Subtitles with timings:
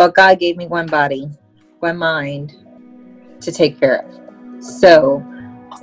[0.00, 1.28] Well, God gave me one body,
[1.80, 2.56] one mind
[3.42, 4.64] to take care of.
[4.64, 5.16] So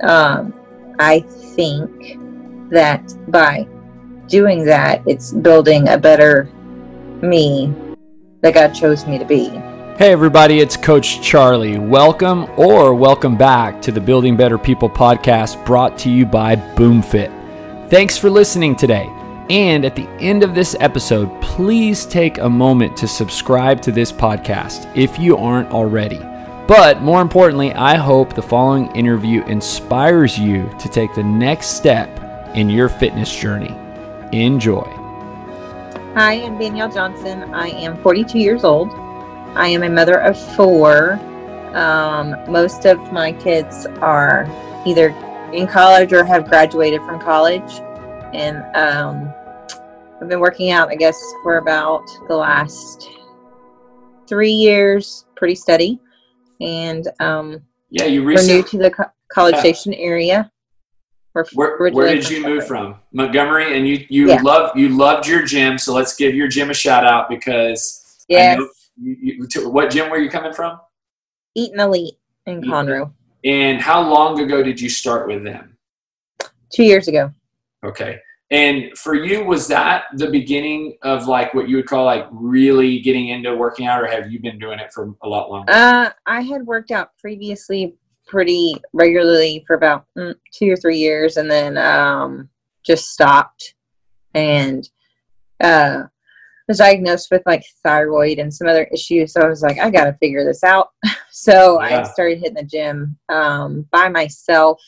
[0.02, 0.52] um,
[0.98, 2.18] I think
[2.68, 3.68] that by
[4.26, 6.50] doing that, it's building a better
[7.22, 7.72] me
[8.40, 9.50] that God chose me to be.
[9.98, 11.78] Hey, everybody, it's Coach Charlie.
[11.78, 17.88] Welcome or welcome back to the Building Better People podcast brought to you by BoomFit.
[17.88, 19.08] Thanks for listening today.
[19.50, 24.12] And at the end of this episode, please take a moment to subscribe to this
[24.12, 26.18] podcast if you aren't already.
[26.66, 32.10] But more importantly, I hope the following interview inspires you to take the next step
[32.54, 33.74] in your fitness journey.
[34.32, 34.84] Enjoy.
[36.12, 37.54] Hi, I'm Danielle Johnson.
[37.54, 38.90] I am 42 years old.
[39.54, 41.12] I am a mother of four.
[41.72, 44.46] Um, most of my kids are
[44.84, 45.08] either
[45.54, 47.80] in college or have graduated from college.
[48.34, 49.32] And um,
[50.20, 53.08] I've been working out, I guess, for about the last
[54.28, 56.00] three years, pretty steady.
[56.60, 59.60] And um, yeah, you we're new to the co- College yeah.
[59.60, 60.50] Station area.
[61.54, 62.96] Where, where did you move from?
[63.12, 64.40] Montgomery, and you you yeah.
[64.42, 65.78] love you loved your gym.
[65.78, 68.60] So let's give your gym a shout out because yes.
[69.00, 70.80] You, you, what gym were you coming from?
[71.54, 73.12] Eaton Elite in Conroe.
[73.44, 75.76] And how long ago did you start with them?
[76.74, 77.32] Two years ago.
[77.84, 78.18] Okay.
[78.50, 83.00] And for you, was that the beginning of like what you would call like really
[83.00, 85.70] getting into working out, or have you been doing it for a lot longer?
[85.72, 91.36] Uh, I had worked out previously pretty regularly for about mm, two or three years,
[91.36, 92.48] and then um,
[92.84, 93.74] just stopped.
[94.34, 94.88] And
[95.60, 96.04] uh,
[96.68, 99.32] was diagnosed with like thyroid and some other issues.
[99.32, 100.90] So I was like, I got to figure this out.
[101.30, 102.00] so yeah.
[102.00, 104.80] I started hitting the gym um, by myself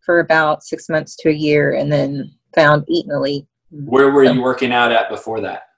[0.00, 3.46] for about six months to a year, and then found Eaton Elite.
[3.70, 5.68] Where were so, you working out at before that?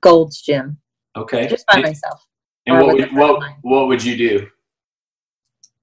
[0.00, 0.78] Gold's Gym.
[1.16, 1.46] Okay.
[1.48, 2.26] Just by and, myself.
[2.66, 4.48] And what would, what, what would you do?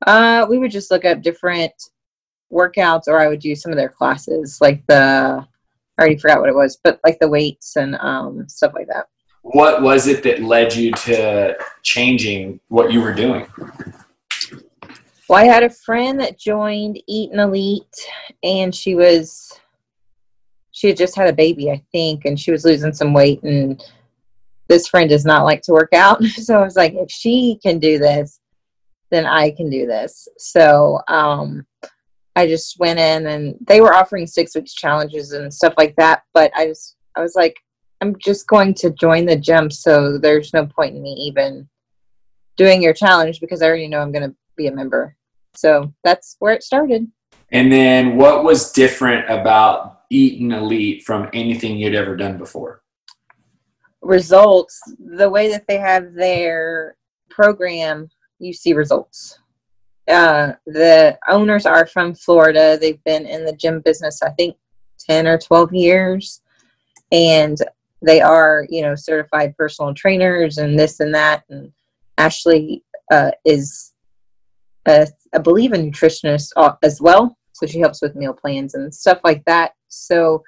[0.07, 1.73] Uh, we would just look up different
[2.51, 5.45] workouts, or I would do some of their classes, like the
[5.97, 9.07] I already forgot what it was, but like the weights and um, stuff like that.
[9.43, 13.45] What was it that led you to changing what you were doing?
[15.29, 18.07] Well, I had a friend that joined Eaton Elite,
[18.43, 19.59] and she was
[20.73, 23.41] she had just had a baby, I think, and she was losing some weight.
[23.43, 23.81] And
[24.67, 26.21] this friend does not like to work out.
[26.25, 28.39] So I was like, if she can do this,
[29.11, 30.27] then I can do this.
[30.39, 31.65] So um,
[32.35, 36.23] I just went in and they were offering six weeks challenges and stuff like that.
[36.33, 37.55] But I just, I was like,
[38.01, 39.69] I'm just going to join the gym.
[39.69, 41.69] So there's no point in me even
[42.57, 45.15] doing your challenge because I already know I'm going to be a member.
[45.53, 47.07] So that's where it started.
[47.51, 52.81] And then what was different about Eaton Elite from anything you'd ever done before?
[54.01, 54.79] Results.
[54.99, 56.97] The way that they have their
[57.29, 58.09] program,
[58.39, 59.39] you see results.
[60.07, 62.77] Uh, the owners are from Florida.
[62.79, 64.57] They've been in the gym business, I think,
[64.99, 66.41] 10 or 12 years.
[67.11, 67.57] And
[68.01, 71.43] they are, you know, certified personal trainers and this and that.
[71.49, 71.71] And
[72.17, 73.93] Ashley uh, is,
[74.85, 76.51] a, I believe, a nutritionist
[76.83, 77.37] as well.
[77.53, 79.73] So she helps with meal plans and stuff like that.
[79.87, 80.43] So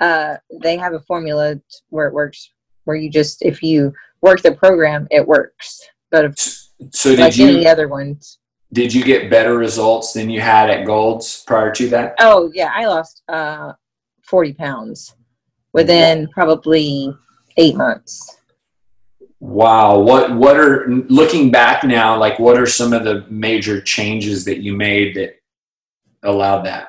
[0.00, 1.60] uh, they have a formula
[1.90, 2.50] where it works,
[2.84, 3.92] where you just if you
[4.22, 5.82] work the program, it works.
[6.10, 8.38] But if, so did like you any other ones.
[8.72, 12.16] Did you get better results than you had at Gold's prior to that?
[12.20, 13.72] Oh yeah, I lost uh,
[14.22, 15.14] forty pounds
[15.72, 17.14] within probably
[17.56, 18.38] eight months.
[19.40, 19.98] Wow.
[19.98, 24.62] What what are looking back now, like what are some of the major changes that
[24.62, 25.36] you made that
[26.24, 26.88] allowed that?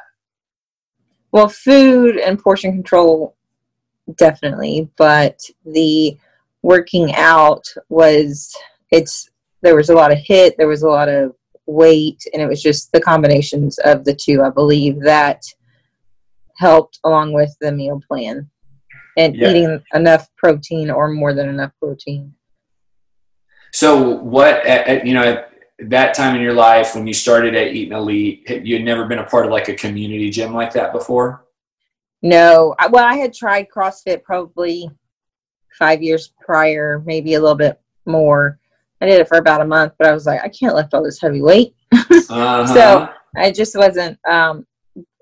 [1.32, 3.36] Well, food and portion control
[4.18, 6.18] definitely, but the
[6.62, 8.56] working out was
[8.92, 9.30] it's
[9.62, 11.34] there was a lot of HIIT, there was a lot of
[11.66, 15.44] weight, and it was just the combinations of the two, I believe, that
[16.58, 18.50] helped along with the meal plan
[19.18, 19.50] and yeah.
[19.50, 22.34] eating enough protein or more than enough protein.
[23.74, 24.66] So, what
[25.06, 25.44] you know,
[25.80, 29.20] that time in your life when you started at Eaton Elite, you had never been
[29.20, 31.46] a part of like a community gym like that before?
[32.22, 32.76] No.
[32.90, 34.90] Well, I had tried CrossFit probably
[35.78, 38.60] five years prior, maybe a little bit more.
[39.02, 41.04] I did it for about a month, but I was like, I can't lift all
[41.04, 41.76] this heavy weight.
[41.94, 42.68] uh-huh.
[42.68, 44.66] So I just wasn't, um,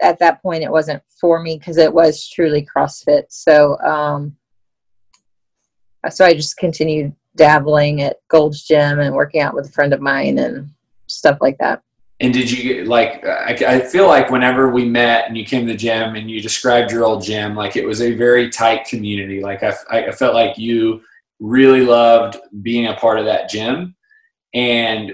[0.02, 3.24] at that point, it wasn't for me because it was truly CrossFit.
[3.30, 4.38] So, um,
[6.10, 10.02] so I just continued dabbling at Gold's Gym and working out with a friend of
[10.02, 10.70] mine and
[11.08, 11.82] stuff like that.
[12.20, 13.26] And did you like?
[13.26, 16.42] I, I feel like whenever we met and you came to the gym and you
[16.42, 19.42] described your old gym, like it was a very tight community.
[19.42, 21.02] Like I, I felt like you
[21.40, 23.96] really loved being a part of that gym.
[24.54, 25.12] And,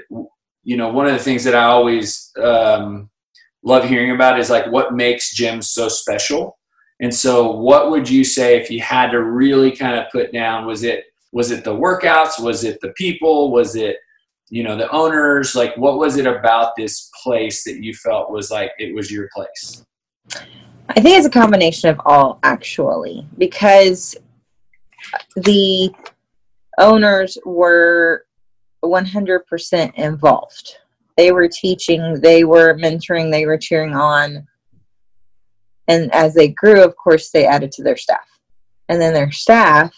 [0.64, 3.10] you know, one of the things that I always um,
[3.64, 6.58] love hearing about is like what makes gyms so special.
[7.02, 10.66] And so, what would you say if you had to really kind of put down?
[10.66, 12.42] Was it was it the workouts?
[12.42, 13.52] Was it the people?
[13.52, 13.98] Was it
[14.50, 15.56] you know the owners?
[15.56, 19.30] Like, what was it about this place that you felt was like it was your
[19.34, 19.84] place?
[20.90, 24.16] I think it's a combination of all, actually, because
[25.36, 25.92] the
[26.80, 28.26] owners were
[28.84, 30.78] 100% involved.
[31.16, 34.48] They were teaching, they were mentoring, they were cheering on.
[35.88, 38.28] And as they grew, of course, they added to their staff.
[38.88, 39.94] And then their staff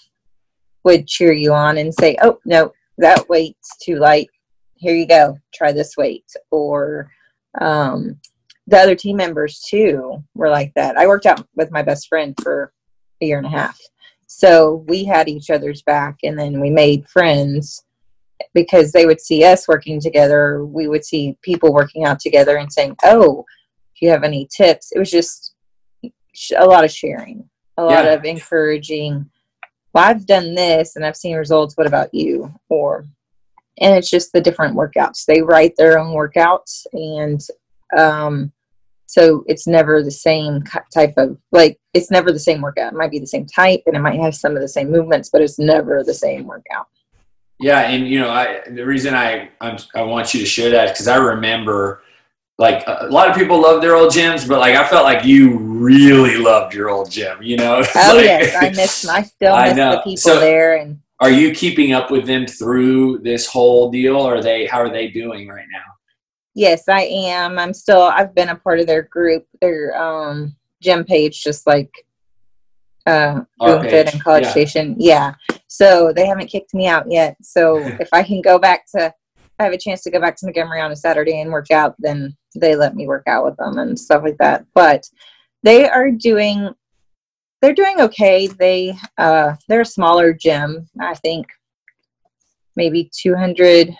[0.83, 4.27] would cheer you on and say, oh, no, that weight's too light.
[4.75, 6.25] Here you go, try this weight.
[6.49, 7.11] Or
[7.59, 8.19] um,
[8.67, 10.97] the other team members, too, were like that.
[10.97, 12.73] I worked out with my best friend for
[13.21, 13.79] a year and a half.
[14.33, 17.83] So we had each other's back, and then we made friends
[18.53, 20.65] because they would see us working together.
[20.65, 23.43] We would see people working out together and saying, "Oh,
[23.93, 25.53] if you have any tips," it was just
[26.57, 28.13] a lot of sharing, a lot yeah.
[28.13, 29.29] of encouraging.
[29.93, 31.75] Well, I've done this and I've seen results.
[31.75, 32.53] What about you?
[32.69, 33.05] Or,
[33.79, 35.25] and it's just the different workouts.
[35.25, 37.41] They write their own workouts, and
[37.97, 38.51] um,
[39.11, 42.93] so it's never the same type of like it's never the same workout.
[42.93, 45.29] It might be the same type and it might have some of the same movements,
[45.29, 46.87] but it's never the same workout.
[47.59, 50.93] Yeah, and you know, I the reason I I'm, i want you to share that
[50.93, 52.03] because I remember
[52.57, 55.57] like a lot of people love their old gyms, but like I felt like you
[55.57, 57.41] really loved your old gym.
[57.41, 57.83] You know?
[57.95, 59.07] oh like, yes, I miss.
[59.07, 60.75] I still miss I the people so, there.
[60.75, 64.15] And are you keeping up with them through this whole deal?
[64.15, 64.65] Or are they?
[64.65, 65.79] How are they doing right now?
[66.53, 67.57] Yes, I am.
[67.57, 68.01] I'm still.
[68.01, 71.91] I've been a part of their group, their um, gym page, just like
[73.05, 74.51] uh, Boomfit and College yeah.
[74.51, 74.95] Station.
[74.99, 75.33] Yeah.
[75.67, 77.37] So they haven't kicked me out yet.
[77.41, 79.13] So if I can go back to,
[79.59, 81.95] I have a chance to go back to Montgomery on a Saturday and work out,
[81.99, 84.65] then they let me work out with them and stuff like that.
[84.73, 85.09] But
[85.63, 86.69] they are doing,
[87.61, 88.47] they're doing okay.
[88.47, 90.89] They, uh, they're a smaller gym.
[90.99, 91.47] I think
[92.75, 93.95] maybe 200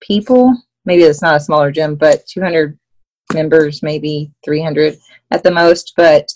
[0.00, 0.54] people
[0.86, 2.78] maybe it's not a smaller gym, but 200
[3.34, 4.96] members, maybe 300
[5.32, 5.92] at the most.
[5.96, 6.32] But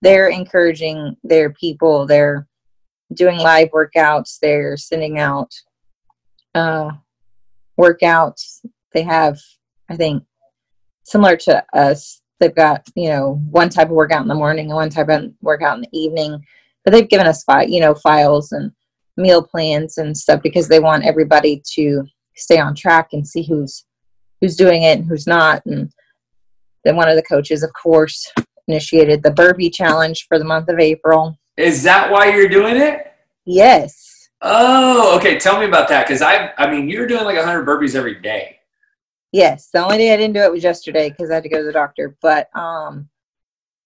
[0.00, 2.06] they're encouraging their people.
[2.06, 2.46] They're
[3.12, 4.38] doing live workouts.
[4.40, 5.52] They're sending out
[6.54, 6.92] uh,
[7.78, 8.64] workouts.
[8.94, 9.38] They have,
[9.90, 10.22] I think,
[11.08, 12.22] similar to us.
[12.40, 15.32] They've got you know one type of workout in the morning and one type of
[15.40, 16.44] workout in the evening.
[16.84, 18.72] But they've given us fi- you know files and
[19.16, 22.04] meal plans and stuff because they want everybody to
[22.36, 23.84] stay on track and see who's
[24.40, 25.64] who's doing it and who's not.
[25.66, 25.90] And
[26.84, 28.32] then one of the coaches, of course,
[28.68, 31.36] initiated the burpee challenge for the month of April.
[31.56, 33.12] Is that why you're doing it?
[33.44, 34.28] Yes.
[34.40, 35.38] Oh, okay.
[35.38, 38.57] Tell me about that because I, I mean, you're doing like 100 burpees every day.
[39.32, 41.58] Yes, the only day I didn't do it was yesterday because I had to go
[41.58, 42.16] to the doctor.
[42.22, 43.08] But um,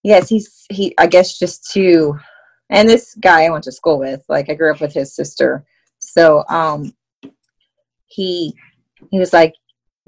[0.03, 0.94] yes, he's he.
[0.99, 2.19] I guess just to,
[2.71, 5.65] and this guy I went to school with, like I grew up with his sister,
[5.99, 6.93] so um,
[8.06, 8.55] he
[9.11, 9.55] he was like,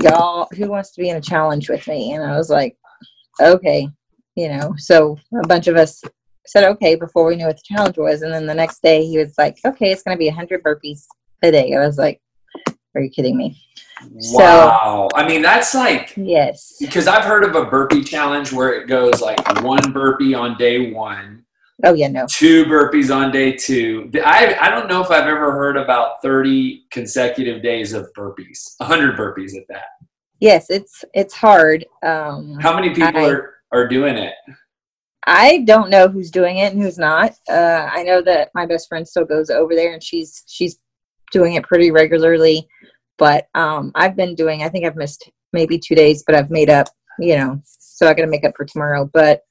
[0.02, 2.12] y'all, who wants to be in a challenge with me?
[2.12, 2.76] And I was like,
[3.40, 3.88] okay,
[4.36, 4.74] you know.
[4.78, 6.00] So a bunch of us
[6.46, 8.22] said okay before we knew what the challenge was.
[8.22, 11.06] And then the next day he was like, okay, it's to be 100 burpees
[11.42, 11.74] a day.
[11.74, 12.20] I was like,
[12.94, 13.60] are you kidding me?
[14.32, 15.08] Wow.
[15.10, 16.76] So, I mean, that's like, yes.
[16.80, 20.92] Because I've heard of a burpee challenge where it goes like one burpee on day
[20.92, 21.44] one
[21.82, 22.26] Oh yeah, no.
[22.28, 24.10] Two burpees on day two.
[24.24, 28.74] I I don't know if I've ever heard about thirty consecutive days of burpees.
[28.80, 29.86] hundred burpees at that.
[30.38, 31.84] Yes, it's it's hard.
[32.04, 34.34] Um, How many people I, are are doing it?
[35.26, 37.32] I don't know who's doing it and who's not.
[37.48, 40.78] Uh, I know that my best friend still goes over there and she's she's
[41.32, 42.68] doing it pretty regularly.
[43.18, 44.62] But um, I've been doing.
[44.62, 46.88] I think I've missed maybe two days, but I've made up.
[47.18, 49.08] You know, so I got to make up for tomorrow.
[49.12, 49.42] But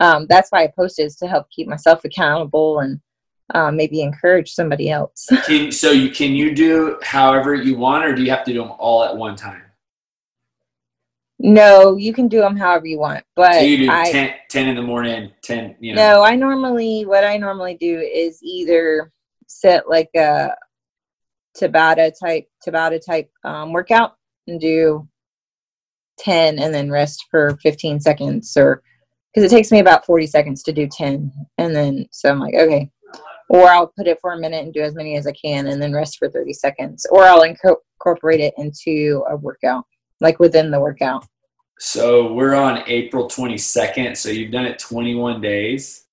[0.00, 3.00] um, that's why I posted is to help keep myself accountable and
[3.54, 5.26] uh, maybe encourage somebody else.
[5.46, 8.60] can, so you can you do however you want, or do you have to do
[8.60, 9.62] them all at one time?
[11.40, 13.24] No, you can do them however you want.
[13.36, 15.76] But so you do I, 10, 10 in the morning, ten.
[15.80, 16.14] You know.
[16.14, 19.12] No, I normally what I normally do is either
[19.46, 20.50] set like a
[21.58, 25.08] Tabata type Tabata type um, workout and do
[26.18, 28.82] ten, and then rest for fifteen seconds or
[29.32, 32.54] because it takes me about 40 seconds to do 10 and then so i'm like
[32.54, 32.90] okay
[33.50, 35.80] or i'll put it for a minute and do as many as i can and
[35.80, 39.84] then rest for 30 seconds or i'll incorporate it into a workout
[40.20, 41.26] like within the workout
[41.78, 46.06] so we're on april 22nd so you've done it 21 days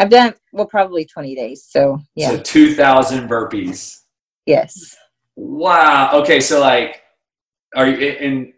[0.00, 1.66] I've done well probably 20 days.
[1.68, 2.30] So yeah.
[2.30, 3.98] So 2,000 burpees.
[4.50, 4.96] Yes.
[5.36, 6.10] Wow.
[6.20, 6.40] Okay.
[6.40, 7.02] So like,
[7.76, 8.52] are you, and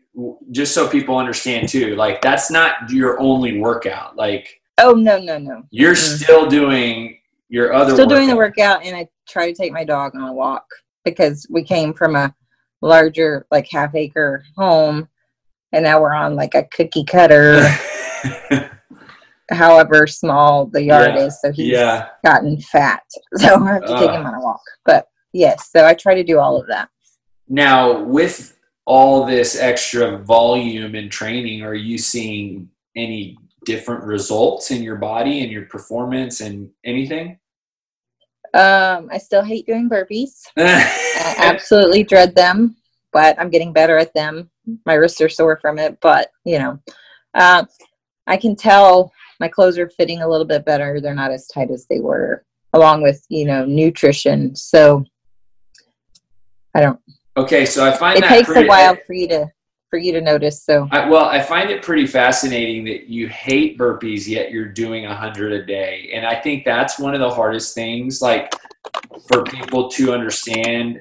[0.51, 4.17] just so people understand too, like that's not your only workout.
[4.17, 5.63] Like Oh no no no.
[5.71, 6.17] you're Mm.
[6.23, 7.19] still doing
[7.49, 8.81] your other Still doing the workout.
[8.81, 10.65] workout, and I try to take my dog on a walk
[11.05, 12.35] because we came from a
[12.81, 15.09] larger like half acre home,
[15.73, 17.63] and now we're on like a cookie cutter,
[19.51, 21.27] however small the yard Yeah.
[21.27, 21.39] is.
[21.41, 22.09] So he's yeah.
[22.25, 23.03] gotten fat,
[23.37, 24.63] so I have to take him on a walk.
[24.87, 26.89] But yes, so I try to do all of that.
[27.49, 34.83] Now, with all this extra volume and training, are you seeing any different results in
[34.83, 37.39] your body and your performance and anything?
[38.55, 40.43] Um, I still hate doing burpees.
[40.57, 42.77] I absolutely dread them,
[43.13, 44.51] but I'm getting better at them.
[44.85, 46.79] My wrists are sore from it, but you know,
[47.35, 47.65] uh,
[48.27, 51.01] I can tell my clothes are fitting a little bit better.
[51.01, 54.55] They're not as tight as they were, along with you know nutrition.
[54.55, 55.05] So
[56.75, 56.99] I don't.
[57.37, 59.47] okay, so I find It that takes pretty, a while for you to
[59.91, 60.63] for you to notice.
[60.65, 65.05] So I, well, I find it pretty fascinating that you hate burpees, yet you're doing
[65.05, 68.55] a hundred a day, and I think that's one of the hardest things, like
[69.29, 71.01] for people to understand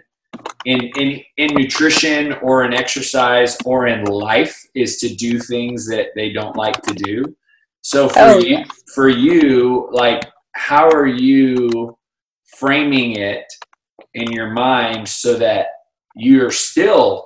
[0.66, 6.08] in in in nutrition or in exercise or in life, is to do things that
[6.16, 7.36] they don't like to do.
[7.82, 8.68] So for Oh, you, yes.
[8.94, 11.98] for you, like, how are you
[12.58, 13.46] framing it
[14.14, 15.68] in your mind so that
[16.16, 17.26] you're still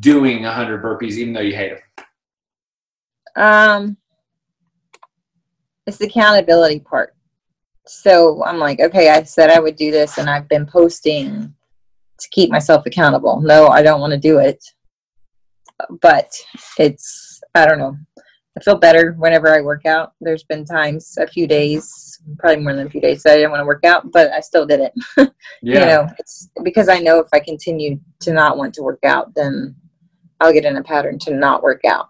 [0.00, 2.06] doing 100 burpees even though you hate them.
[3.36, 3.96] Um,
[5.86, 7.14] it's the accountability part.
[7.86, 11.52] So I'm like, okay, I said I would do this, and I've been posting
[12.18, 13.40] to keep myself accountable.
[13.40, 14.62] No, I don't want to do it,
[16.00, 16.30] but
[16.78, 17.96] it's I don't know.
[18.56, 20.12] I feel better whenever I work out.
[20.20, 23.50] There's been times, a few days, probably more than a few days, that I didn't
[23.50, 24.92] want to work out, but I still did it.
[25.62, 29.34] you know it's because i know if i continue to not want to work out
[29.34, 29.74] then
[30.40, 32.08] i'll get in a pattern to not work out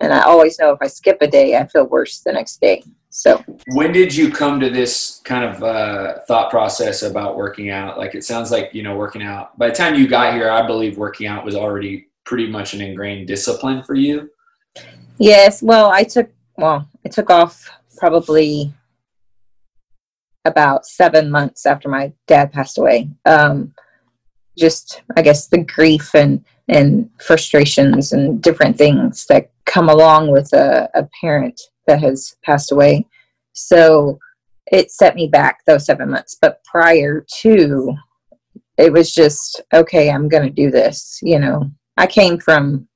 [0.00, 2.82] and i always know if i skip a day i feel worse the next day
[3.14, 7.98] so When did you come to this kind of uh, thought process about working out?
[7.98, 9.58] Like it sounds like you know working out.
[9.58, 12.80] By the time you got here, I believe working out was already pretty much an
[12.80, 14.30] ingrained discipline for you.
[15.18, 18.72] yes well i took well i took off probably
[20.44, 23.10] about seven months after my dad passed away.
[23.24, 23.72] Um
[24.58, 30.52] just i guess the grief and and frustrations and different things that come along with
[30.52, 33.06] a, a parent that has passed away.
[33.52, 34.18] So
[34.70, 36.36] it set me back those seven months.
[36.40, 37.94] But prior to
[38.78, 41.70] it was just okay i'm gonna do this you know.
[41.98, 42.88] I came from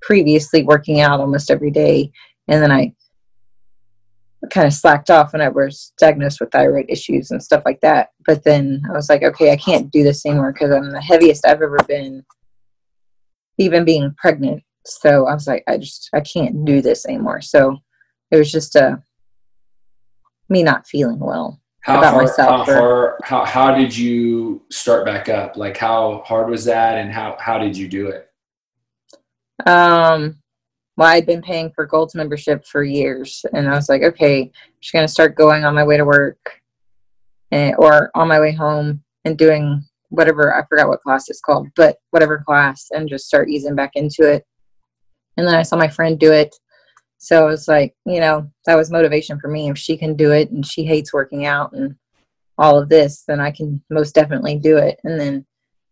[0.00, 2.12] previously working out almost every day
[2.46, 2.94] and then i
[4.50, 8.10] kind of slacked off when i was diagnosed with thyroid issues and stuff like that
[8.26, 11.44] but then i was like okay i can't do this anymore because i'm the heaviest
[11.46, 12.24] i've ever been
[13.58, 17.76] even being pregnant so i was like i just i can't do this anymore so
[18.30, 18.96] it was just uh
[20.48, 24.62] me not feeling well How About hard, myself, how, or- hard how how did you
[24.70, 25.56] start back up?
[25.56, 28.30] Like how hard was that, and how how did you do it?
[29.66, 30.37] Um,
[30.98, 34.50] well, I'd been paying for Gold's membership for years, and I was like, okay, I'm
[34.80, 36.60] just gonna start going on my way to work,
[37.52, 41.68] and, or on my way home, and doing whatever I forgot what class it's called,
[41.76, 44.44] but whatever class, and just start easing back into it.
[45.36, 46.56] And then I saw my friend do it,
[47.18, 49.70] so I was like, you know, that was motivation for me.
[49.70, 51.94] If she can do it, and she hates working out and
[52.58, 54.98] all of this, then I can most definitely do it.
[55.04, 55.46] And then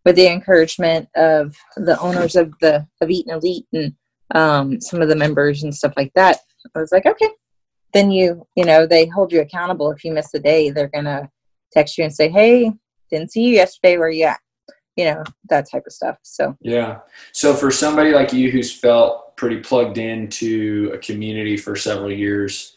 [0.04, 3.94] with the encouragement of the owners of the of Eat and Elite and
[4.34, 6.38] um, some of the members and stuff like that,
[6.74, 7.28] I was like, okay.
[7.92, 9.90] Then you, you know, they hold you accountable.
[9.90, 11.30] If you miss a day, they're gonna
[11.72, 12.72] text you and say, "Hey,
[13.10, 13.96] didn't see you yesterday.
[13.96, 14.40] Where you at?"
[14.96, 16.18] You know, that type of stuff.
[16.22, 17.00] So Yeah.
[17.32, 22.76] So for somebody like you who's felt pretty plugged into a community for several years,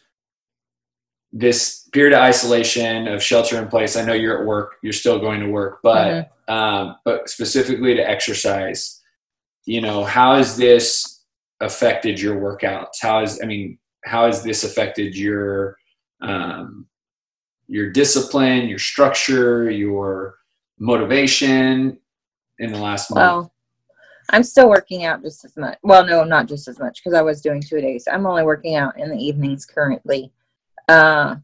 [1.32, 5.20] this period of isolation of shelter in place, I know you're at work, you're still
[5.20, 9.01] going to work, but um, but specifically to exercise,
[9.65, 11.19] you know, how is this
[11.62, 13.01] affected your workouts?
[13.01, 15.78] How has I mean, how has this affected your
[16.22, 16.88] um,
[17.68, 20.38] your discipline, your structure, your
[20.80, 22.00] motivation
[22.60, 23.20] in the last month?
[23.20, 23.54] Well,
[24.32, 25.78] I'm still working out just as much.
[25.84, 28.08] Well, no, not just as much because I was doing two days.
[28.12, 30.32] I'm only working out in the evenings currently.
[30.88, 31.36] Uh,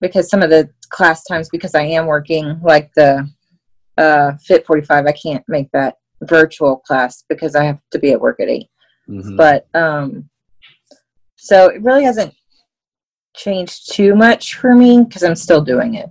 [0.00, 3.28] because some of the class times, because I am working, like the
[3.96, 8.20] uh, Fit 45, I can't make that virtual class because I have to be at
[8.20, 8.66] work at 8
[9.08, 9.36] Mhm.
[9.36, 10.28] but um
[11.36, 12.34] so it really hasn't
[13.34, 16.08] changed too much for me because I'm still doing it.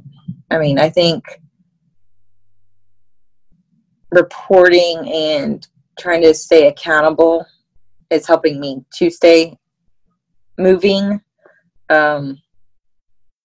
[0.49, 1.23] I mean, I think
[4.11, 5.67] reporting and
[5.99, 7.45] trying to stay accountable
[8.09, 9.57] is helping me to stay
[10.57, 11.21] moving.
[11.89, 12.41] Um,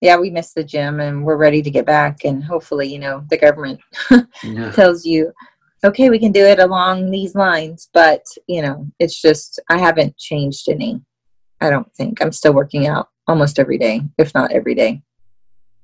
[0.00, 2.24] yeah, we missed the gym and we're ready to get back.
[2.24, 3.80] And hopefully, you know, the government
[4.44, 4.70] yeah.
[4.72, 5.32] tells you,
[5.84, 7.88] okay, we can do it along these lines.
[7.92, 11.00] But, you know, it's just, I haven't changed any.
[11.60, 12.20] I don't think.
[12.20, 15.02] I'm still working out almost every day, if not every day.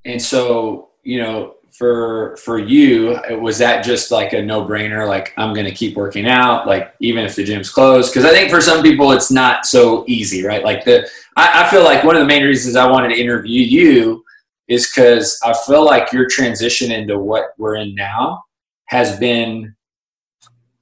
[0.05, 5.53] And so, you know, for for you was that just like a no-brainer like i'm
[5.53, 8.61] going to keep working out like even if the gym's closed because i think for
[8.61, 12.21] some people it's not so easy right like the I, I feel like one of
[12.21, 14.25] the main reasons i wanted to interview you
[14.67, 18.43] is because i feel like your transition into what we're in now
[18.87, 19.75] has been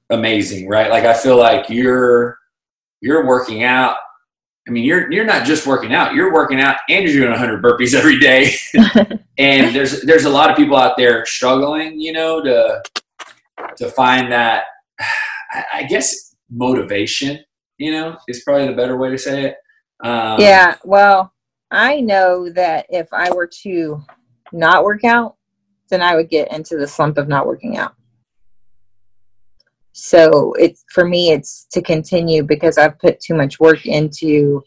[0.09, 2.37] amazing right like i feel like you're
[3.01, 3.97] you're working out
[4.67, 7.63] I mean, you're you're not just working out; you're working out and you're doing 100
[7.63, 8.53] burpees every day.
[9.37, 12.83] and there's there's a lot of people out there struggling, you know, to
[13.77, 14.65] to find that.
[15.73, 17.39] I guess motivation,
[17.77, 19.55] you know, is probably the better way to say it.
[20.03, 20.75] Um, yeah.
[20.83, 21.33] Well,
[21.71, 24.03] I know that if I were to
[24.51, 25.37] not work out,
[25.89, 27.95] then I would get into the slump of not working out.
[29.99, 34.63] So it's for me, it's to continue because I've put too much work into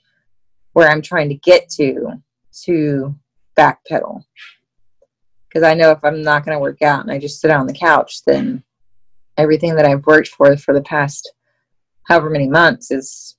[0.72, 2.20] where I'm trying to get to
[2.64, 3.14] to
[3.56, 4.24] backpedal.
[5.48, 7.68] Because I know if I'm not going to work out and I just sit on
[7.68, 8.64] the couch, then
[9.36, 11.32] everything that I've worked for for the past
[12.08, 13.36] however many months is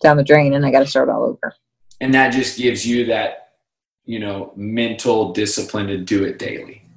[0.00, 1.54] down the drain and I got to start all over.
[2.00, 3.50] And that just gives you that,
[4.06, 6.87] you know, mental discipline to do it daily.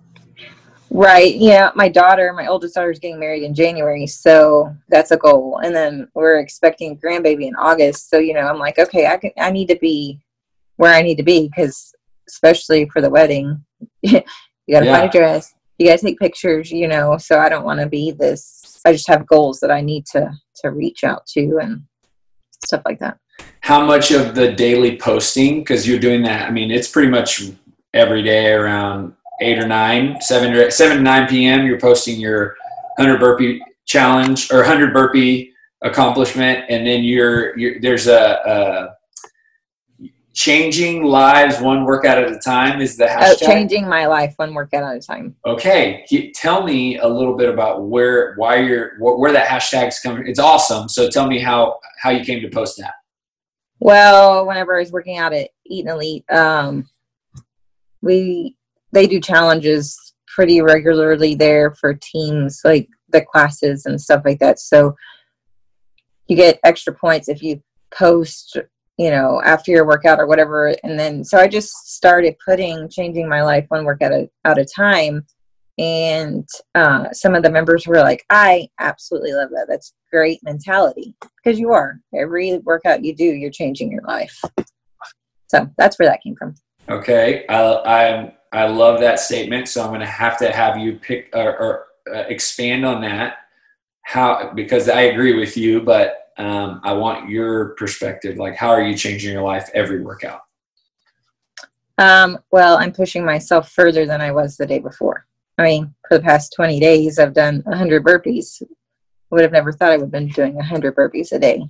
[0.94, 1.36] Right.
[1.36, 1.72] Yeah.
[1.74, 5.62] My daughter, my oldest daughter, is getting married in January, so that's a goal.
[5.64, 8.10] And then we're expecting grandbaby in August.
[8.10, 10.20] So you know, I'm like, okay, I can, I need to be
[10.76, 11.96] where I need to be because,
[12.28, 13.64] especially for the wedding,
[14.02, 14.20] you
[14.70, 14.98] got to yeah.
[14.98, 15.54] find a dress.
[15.78, 16.70] You got to take pictures.
[16.70, 18.82] You know, so I don't want to be this.
[18.84, 21.84] I just have goals that I need to to reach out to and
[22.66, 23.18] stuff like that.
[23.62, 25.60] How much of the daily posting?
[25.60, 26.50] Because you're doing that.
[26.50, 27.44] I mean, it's pretty much
[27.94, 31.66] every day around eight or nine, seven or seven to nine p.m.
[31.66, 32.56] You're posting your
[32.98, 35.52] hundred burpee challenge or hundred burpee
[35.82, 38.96] accomplishment, and then you're, you're there's a, a,
[40.34, 43.38] changing lives one workout at a time is the oh, hashtag.
[43.42, 45.36] Oh, changing my life one workout at a time.
[45.46, 50.28] Okay, tell me a little bit about where why you're where that hashtag's coming.
[50.28, 50.88] It's awesome.
[50.88, 52.94] So tell me how how you came to post that.
[53.80, 56.88] Well, whenever I was working out at Eat and Elite, um,
[58.02, 58.56] we
[58.92, 59.98] they do challenges
[60.34, 64.60] pretty regularly there for teams like the classes and stuff like that.
[64.60, 64.96] So
[66.28, 67.62] you get extra points if you
[67.94, 68.58] post
[68.98, 70.74] you know after your workout or whatever.
[70.84, 74.58] And then so i just started putting changing my life one workout at a, at
[74.58, 75.26] a time.
[75.78, 79.66] And uh, some of the members were like i absolutely love that.
[79.68, 81.16] That's great mentality.
[81.44, 82.00] Because you are.
[82.16, 84.40] Every workout you do you're changing your life.
[85.48, 86.56] So that's where that came from.
[86.90, 87.46] Okay.
[87.50, 89.68] I, i'm I love that statement.
[89.68, 93.38] So I'm going to have to have you pick or, or uh, expand on that.
[94.04, 98.38] How because I agree with you, but um, I want your perspective.
[98.38, 100.42] Like, how are you changing your life every workout?
[101.98, 105.28] Um, well, I'm pushing myself further than I was the day before.
[105.58, 108.64] I mean, for the past 20 days, I've done 100 burpees.
[109.30, 111.64] Would have never thought I would have been doing 100 burpees a day.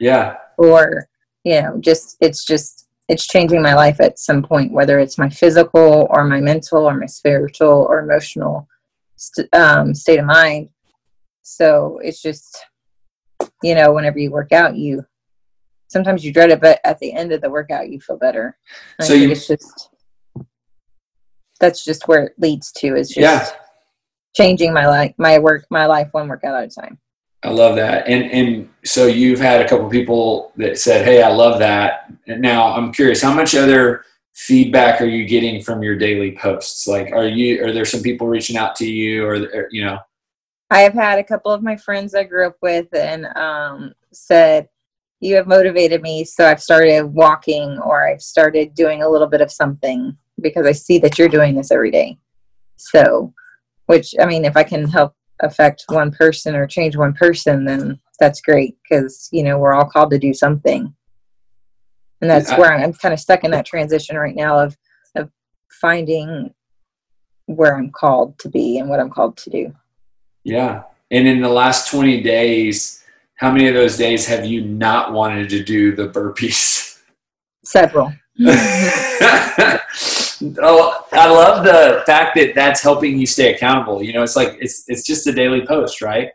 [0.00, 0.38] Yeah.
[0.58, 1.08] Or,
[1.44, 5.28] you know, just it's just it's changing my life at some point, whether it's my
[5.28, 8.68] physical or my mental or my spiritual or emotional
[9.16, 10.68] st- um, state of mind.
[11.42, 12.64] So it's just,
[13.64, 15.04] you know, whenever you work out, you
[15.88, 18.56] sometimes you dread it, but at the end of the workout, you feel better.
[19.00, 19.90] so you, it's just
[21.58, 23.50] that's just where it leads to is just yeah.
[24.36, 26.96] changing my life, my work, my life one workout at a time.
[27.42, 28.06] I love that.
[28.06, 32.42] And and so you've had a couple people that said, "Hey, I love that." And
[32.42, 36.86] now I'm curious, how much other feedback are you getting from your daily posts?
[36.86, 39.98] Like, are you are there some people reaching out to you, or, or you know?
[40.70, 44.68] I have had a couple of my friends I grew up with and um, said,
[45.20, 49.40] "You have motivated me, so I've started walking, or I've started doing a little bit
[49.40, 52.18] of something because I see that you're doing this every day."
[52.76, 53.32] So,
[53.86, 57.98] which I mean, if I can help affect one person or change one person, then
[58.18, 60.94] that's great because you know we're all called to do something,
[62.20, 64.76] and that's where I'm kind of stuck in that transition right now of
[65.16, 65.30] of
[65.70, 66.54] finding
[67.46, 69.74] where I'm called to be and what I'm called to do.
[70.44, 73.02] Yeah, and in the last 20 days,
[73.34, 77.00] how many of those days have you not wanted to do the burpees?
[77.64, 78.12] Several.
[80.62, 84.02] oh, I love the fact that that's helping you stay accountable.
[84.02, 86.30] You know, it's like it's it's just a daily post, right?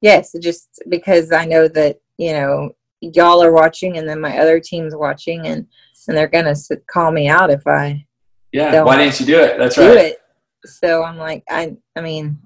[0.00, 4.60] Yes, just because I know that you know y'all are watching, and then my other
[4.60, 5.66] team's watching, and
[6.06, 6.54] and they're gonna
[6.90, 8.04] call me out if I.
[8.52, 8.82] Yeah.
[8.82, 9.58] Why didn't you do it?
[9.58, 9.98] That's do right.
[10.06, 10.22] it.
[10.64, 12.38] So I'm like, I I mean,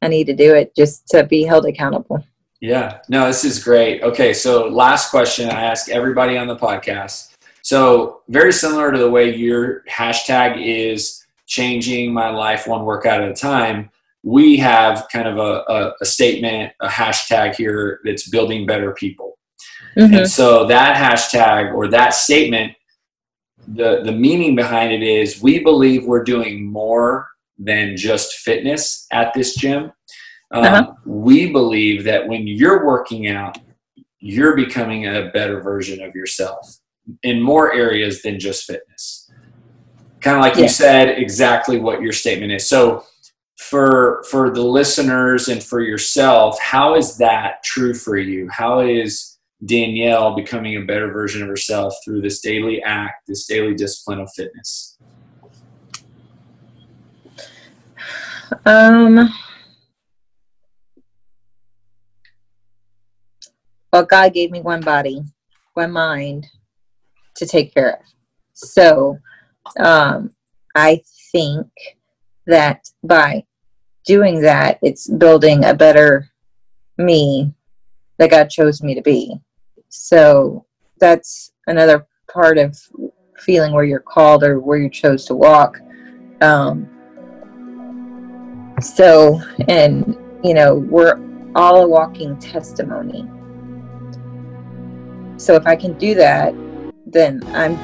[0.00, 2.24] I need to do it just to be held accountable.
[2.60, 2.98] Yeah.
[3.08, 4.02] No, this is great.
[4.02, 7.27] Okay, so last question I ask everybody on the podcast.
[7.68, 13.30] So very similar to the way your hashtag is changing my life one workout at
[13.30, 13.90] a time.
[14.22, 19.36] We have kind of a, a, a statement, a hashtag here that's building better people.
[19.98, 20.14] Mm-hmm.
[20.14, 22.72] And so that hashtag or that statement,
[23.66, 27.28] the, the meaning behind it is we believe we're doing more
[27.58, 29.92] than just fitness at this gym.
[30.52, 30.92] Um, uh-huh.
[31.04, 33.58] We believe that when you're working out,
[34.20, 36.80] you're becoming a better version of yourself
[37.22, 39.30] in more areas than just fitness.
[40.20, 42.68] Kind of like you said, exactly what your statement is.
[42.68, 43.04] So,
[43.56, 48.48] for for the listeners and for yourself, how is that true for you?
[48.48, 53.74] How is Danielle becoming a better version of herself through this daily act, this daily
[53.74, 54.98] discipline of fitness?
[58.64, 59.32] Um,
[63.92, 65.22] well, God gave me one body,
[65.74, 66.46] one mind
[67.38, 68.00] to take care of.
[68.52, 69.18] So,
[69.80, 70.32] um,
[70.74, 71.66] I think
[72.46, 73.44] that by
[74.04, 76.30] doing that, it's building a better
[76.96, 77.52] me
[78.18, 79.34] that God chose me to be.
[79.88, 80.66] So
[80.98, 82.76] that's another part of
[83.38, 85.80] feeling where you're called or where you chose to walk.
[86.40, 86.88] Um,
[88.80, 91.18] so, and you know, we're
[91.54, 93.28] all a walking testimony.
[95.36, 96.54] So if I can do that,
[97.12, 97.76] then I'm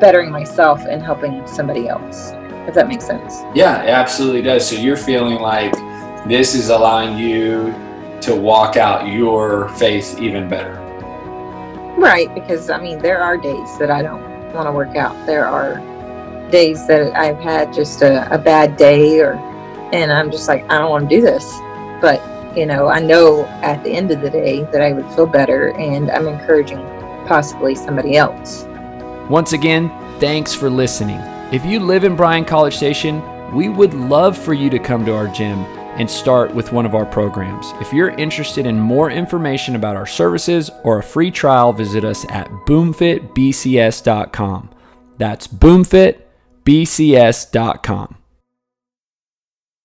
[0.00, 2.32] bettering myself and helping somebody else.
[2.66, 3.42] If that makes sense.
[3.54, 4.68] Yeah, it absolutely does.
[4.68, 5.72] So you're feeling like
[6.28, 7.72] this is allowing you
[8.22, 10.74] to walk out your faith even better.
[11.96, 15.14] Right, because I mean, there are days that I don't want to work out.
[15.26, 15.76] There are
[16.50, 19.34] days that I've had just a, a bad day, or
[19.92, 21.44] and I'm just like, I don't want to do this.
[22.00, 22.20] But
[22.56, 25.70] you know, I know at the end of the day that I would feel better,
[25.76, 26.78] and I'm encouraging
[27.26, 28.64] possibly somebody else.
[29.28, 31.18] Once again, thanks for listening.
[31.52, 33.22] If you live in Bryan College Station,
[33.54, 35.58] we would love for you to come to our gym
[35.96, 37.72] and start with one of our programs.
[37.80, 42.26] If you're interested in more information about our services or a free trial, visit us
[42.28, 44.70] at boomfitbcs.com.
[45.18, 48.16] That's boomfitbcs.com.